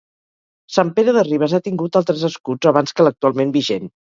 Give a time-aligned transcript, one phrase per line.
[0.77, 3.89] Sant Pere de Ribes ha tingut altres escuts abans que l'actualment vigent.